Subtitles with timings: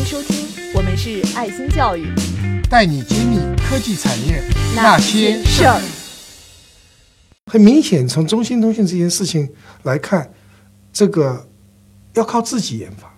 [0.00, 2.06] 迎收听，我们是爱心教育，
[2.70, 4.42] 带你揭秘科技产业
[4.74, 5.78] 那些事儿。
[7.52, 9.52] 很明显，从中兴通讯这件事情
[9.82, 10.32] 来看，
[10.90, 11.46] 这个
[12.14, 13.12] 要靠自己研发。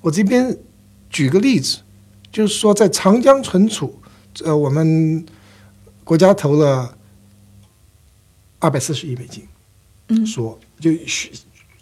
[0.00, 0.56] 我这边
[1.10, 1.80] 举个例子，
[2.32, 4.00] 就是说在长江存储，
[4.44, 5.26] 呃，我们
[6.04, 6.96] 国家投了
[8.60, 9.46] 二百四十亿美金，
[10.08, 11.30] 嗯说就需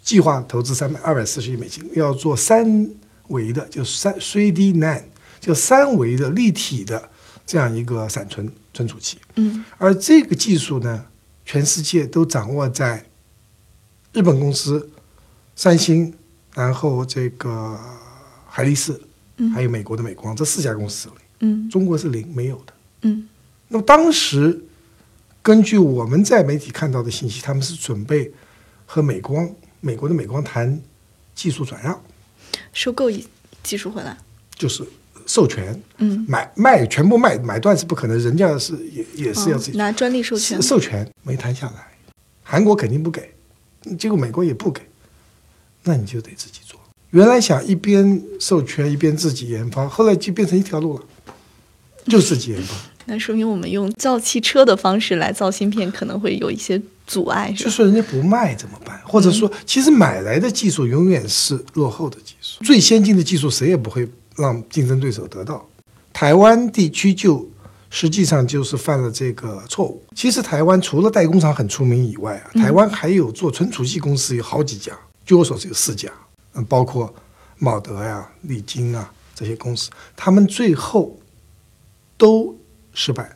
[0.01, 2.89] 计划投资三百二百四十亿美金，要做三
[3.29, 5.03] 维的，就三 3D NAND，
[5.39, 7.09] 就三维的立体的
[7.45, 9.17] 这样一个闪存存储器。
[9.35, 9.63] 嗯。
[9.77, 11.05] 而这个技术呢，
[11.45, 13.05] 全世界都掌握在
[14.13, 14.89] 日本公司
[15.55, 16.13] 三星，
[16.53, 17.79] 然后这个
[18.47, 18.99] 海力士，
[19.37, 19.51] 嗯。
[19.51, 21.69] 还有美国的美光这四家公司里，嗯。
[21.69, 22.73] 中国是零没有的。
[23.01, 23.27] 嗯。
[23.67, 24.63] 那么当时
[25.41, 28.31] 根据我们在媒体看到的信息，他们是准备
[28.85, 29.49] 和美光、
[29.79, 30.81] 美国的美光谈
[31.35, 32.01] 技术转让，
[32.77, 33.25] 收购一
[33.63, 34.15] 技术回来。
[34.55, 34.83] 就是
[35.25, 40.61] 授权嗯，买卖全部卖买断是不可能，人家是也也是要哦自己拿专利授权。
[40.61, 41.87] 授权没谈下来，
[42.43, 43.33] 韩国肯定不给，
[43.97, 44.83] 结果美国也不给，
[45.83, 46.79] 那你就得自己做。
[47.09, 51.05] 原来想一边授权一边自己研发，后来就变成一条路了，
[52.05, 52.75] 就自己研发。
[53.09, 59.01] 那说明我们用造汽车的方式来造芯片，可能会有一些阻碍，就说人家不卖怎么办？
[59.05, 65.65] 或者说，其实买来的技术永远是落后的技术，最先进的技术谁也不会让竞争对手得到。
[66.11, 67.49] 台湾地区就
[67.89, 70.03] 实际上就是犯了这个错误。
[70.13, 74.91] 其实台湾除了代工厂很出名以外啊，台湾还有做存储器公司有好几家，
[75.25, 76.11] 据我所知有四家，
[76.55, 77.13] 嗯，包括
[77.57, 81.17] 茂德呀、利晶啊这些公司，他们最后
[82.17, 82.53] 都
[82.93, 83.35] 失败了。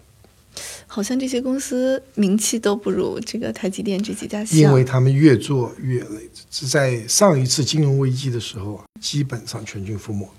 [0.87, 4.59] 好像这些公司名气都不如这个台积电这几家像。
[4.59, 10.29] 因为他们越做越累，是在上一次金融危机的时候啊，基本上全军覆没。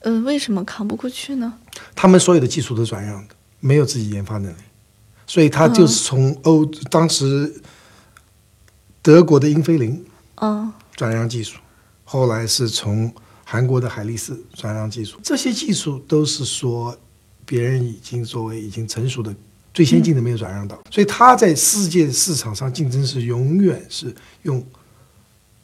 [0.00, 1.52] 嗯、为什么扛不过去呢？
[1.96, 4.56] 他们所有的技术都转让的，没有自己研发能力，
[5.26, 7.60] 所以他就是从欧、当时
[9.02, 10.04] 德国的英飞凌
[10.36, 11.58] 嗯转让技术，
[12.04, 13.12] 后来是从
[13.44, 16.96] 韩国的海力士转让技术，这些技术都是说
[17.44, 19.34] 别人已经作为已经成熟的。
[19.78, 24.12] 最先进的没有转让到，所以他在世界市场上竞争是永远是
[24.42, 24.66] 用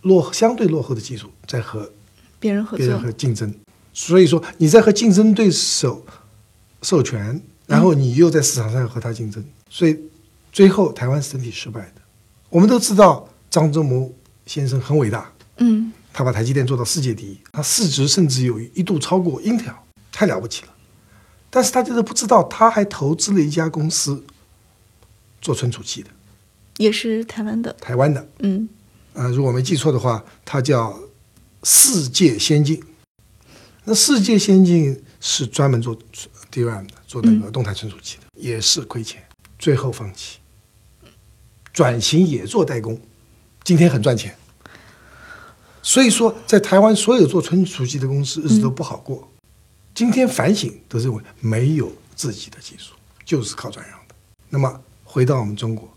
[0.02, 1.90] 落相对落后的技术在和
[2.38, 3.04] 别人合别人作。
[3.04, 3.52] 和竞争。
[3.92, 6.06] 所以说你在和竞争对手
[6.82, 9.98] 授权，然后你又在市场上和他竞争，所以
[10.52, 11.94] 最后台湾是整体失败的。
[12.50, 14.14] 我们都知道张忠谋
[14.46, 19.76] 先生很伟大，嗯他把台积电做到世界第一，他市值甚至有一度超过英特尔，
[20.12, 20.68] 太了不起了。
[21.54, 24.24] 但是大家都不知道，他还投资了一家公司
[25.40, 26.10] 做存储器的，
[26.78, 27.72] 也是台湾的。
[27.74, 28.68] 台湾的，嗯
[29.12, 30.98] 呃，如果没记错的话，它叫
[31.62, 32.82] 世界先进。
[33.84, 35.96] 那世界先进是专门做
[36.50, 39.22] DRAM 的，做那个动态存储器的，也是亏钱，
[39.56, 40.38] 最后放弃，
[41.72, 43.00] 转型也做代工，
[43.62, 44.36] 今天很赚钱。
[45.84, 49.30] 所以说，在台湾所有做存储器的公司日子都不好过。
[49.94, 52.94] 今天反省都认为没有自己的技术，
[53.24, 54.14] 就是靠转让的。
[54.50, 55.88] 那么回到我们中国，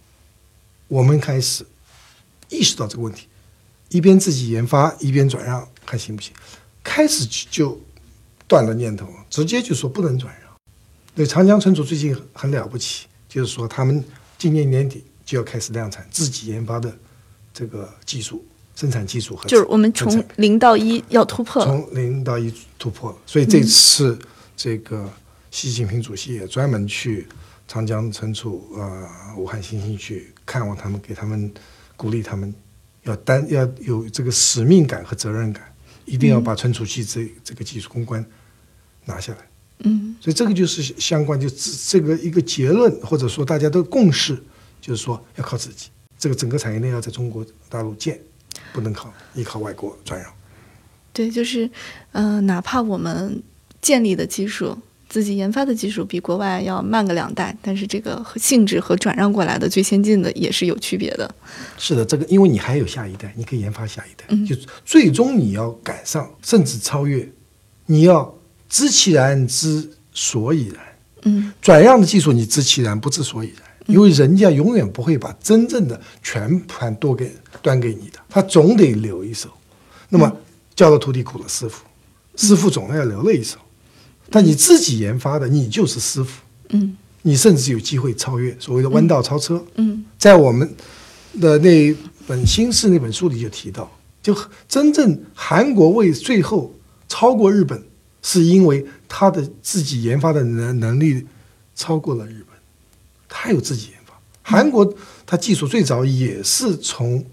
[0.88, 1.66] 我们开始
[2.50, 3.28] 意识到这个问题，
[3.90, 6.32] 一边自己研发，一边转让，看行不行？
[6.84, 7.82] 开始就
[8.48, 10.54] 断了念头，直接就说不能转让。
[11.16, 14.06] 对，长江存储最近很了不起，就是说他们
[14.38, 16.96] 今年年底就要开始量产自己研发的
[17.52, 18.46] 这个技术、
[18.78, 21.66] 生产技术和就是我们从零到一要突破。
[21.66, 23.20] 从零到一突破。
[23.26, 24.20] 所以这次
[24.56, 25.12] 这个
[25.50, 27.28] 习近平主席也专门去
[27.68, 31.52] 长江存储呃武汉新兴去看望他们，给他们
[31.96, 32.54] 鼓励他们
[33.02, 35.74] 要担要有这个使命感和责任感，
[36.06, 38.24] 一定要把存储器这这个技术攻关
[39.06, 39.40] 拿下来。
[39.80, 44.38] 嗯所以这个就是相关，就这这个一个结论，或者说大家都共识，
[44.80, 45.90] 就是说要靠自己，
[46.20, 48.20] 这个整个产业链要在中国大陆建，
[48.74, 50.32] 不能靠依靠外国转让。
[51.14, 51.70] 对，就是，
[52.12, 53.42] 呃，哪怕我们
[53.82, 54.78] 建立的技术、
[55.10, 61.34] 自己研发的技术比国外要慢个两代，但是这个和性质和转让过来的最先进的也是有区别的。
[61.78, 64.56] 是的，这个因为你还有下一代，你可以研发下一代，嗯就
[64.86, 67.28] 最终你要赶上甚至超越，
[67.88, 68.38] 你要
[68.70, 70.86] 知其然，知所以然。
[71.24, 77.32] 嗯转让的技术你知其然，不知所以然，因为人家永远不会把真正的全盘都给
[77.62, 79.50] 端给你的，他总得留一手。
[80.10, 80.32] 那么
[80.76, 81.84] 教了徒弟苦了师傅，
[82.36, 83.58] 师傅总要留了一手。
[84.30, 89.64] 但你自己研发的，你就是师傅，嗯你甚至有机会超越所谓的弯道超车。
[89.76, 90.70] 嗯在我们
[91.40, 91.96] 的那
[92.26, 93.90] 本新式那本书里就提到，
[94.22, 94.36] 就
[94.68, 96.74] 真正韩国为最后
[97.08, 97.82] 超过日本，
[98.22, 101.26] 是因为他的自己研发的能能力
[101.76, 102.57] 超过了日本，
[103.40, 104.20] 它有自己研发。
[104.42, 104.92] 韩国
[105.26, 107.24] 它技术最早也是从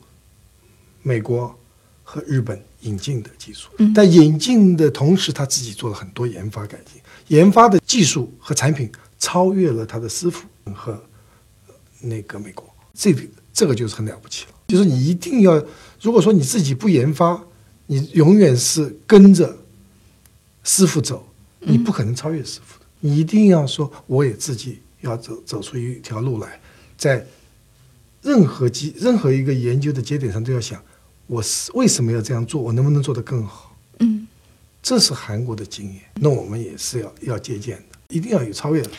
[1.02, 1.58] 美国
[2.02, 11.02] 和日本引进的技术，但引进的同时，他自己做了很多研发改进，研发的技术和产品超越了他的师傅和
[12.00, 13.22] 那个美国，这个
[13.52, 14.50] 这个就是很了不起了。
[14.68, 15.62] 就是你一定要，
[16.00, 17.42] 如果说你自己不研发，
[17.86, 19.56] 你永远是跟着
[20.62, 21.26] 师傅走，
[21.60, 22.86] 你不可能超越师傅的。
[23.00, 26.60] 你一定要说，我也自己要走走出一条路来，
[26.96, 27.24] 在
[28.22, 30.82] 任何机任何一个研究的节点上都要想，
[31.26, 33.76] 我是为什么要这样做，我能不能做得更好？
[33.98, 34.26] 嗯，
[34.82, 38.90] 这是韩国的经验，那我们也是要要借鉴的，一定要有超越的。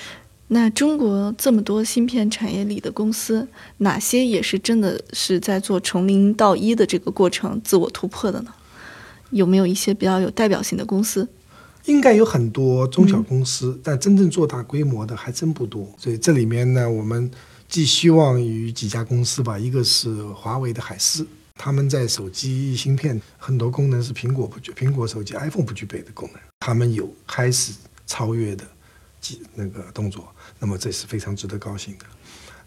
[0.48, 3.48] 那中国这么多芯片产业里的公司，
[3.78, 8.54] 哪些也是真的是在做从零到一的这个过程自我突破的呢？
[9.32, 11.28] 有没有一些比较有代表性的公司？
[11.86, 15.88] 应该有很多中小公司，但真正做大规模的还真不多。
[15.98, 17.30] 所以这里面呢，我们
[17.68, 27.74] 寄希望于几家公司吧，一个是华为的海思，他们在手机芯片很多功能是苹果不具，苹果手机 iPhone 不具备的功能，他们有开始
[28.06, 28.66] 超越的
[29.22, 29.42] 几。
[29.54, 30.28] 那个动作，
[30.60, 32.06] 那么这是非常值得高兴的。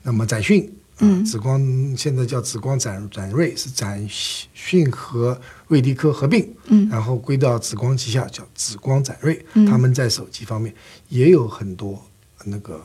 [0.02, 1.60] 那么展讯，嗯，紫光
[1.96, 9.44] 现在叫紫光展展锐，是展讯和瑞迪科合并，嗯，然后归到紫光旗下，叫紫光展锐。
[9.66, 10.74] 他们在手机方面
[11.08, 12.02] 也有很多
[12.44, 12.80] 那个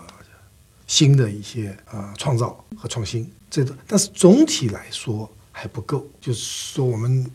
[0.88, 7.26] 新的一些呃创造和创新，这个但是总体来说还不够，就是说我们。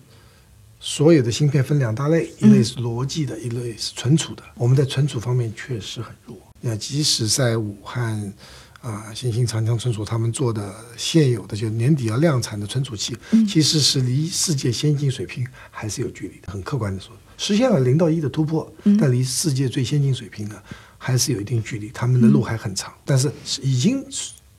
[0.80, 4.44] 所有的芯片分两大类，一类是逻辑的，一类是存储的。
[4.54, 6.36] 我们在存储方面确实很弱。
[6.60, 8.32] 那即使在武汉，
[8.80, 13.16] 啊，新兴长江存储他们做的现有的就年底要量产的存储器，
[13.48, 16.52] 其实是离世界先进水平还是有距离的。
[16.52, 20.54] 很客观的说，实现了零到一的突破，但离世界最先进水平呢，
[20.96, 21.90] 还是有一定距离。
[21.90, 23.32] 他们的路还很长，但是
[23.62, 24.04] 已经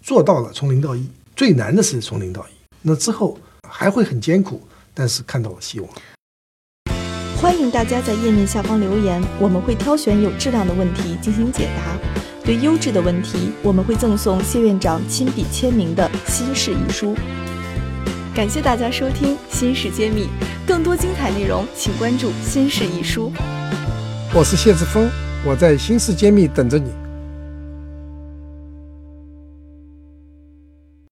[0.01, 1.07] 做到了从零到一。
[1.35, 2.51] 最难的是从零到一，
[2.81, 3.39] 那之后
[3.69, 4.61] 还会很艰苦。
[4.91, 5.89] 但是看到了希望。
[7.37, 12.18] 欢迎大家在页面下方留言，我们会挑选有质量的问题进行解答。
[12.49, 17.15] 对优质的问题，我们会赠送谢院长亲笔签名的新式遗书。
[18.33, 20.23] 感谢大家收听《新事揭秘》，
[20.67, 23.31] 更多精彩内容请关注《新事遗书》。
[24.33, 25.07] 我是谢志峰，
[25.45, 26.89] 我在《新事揭秘》等着你。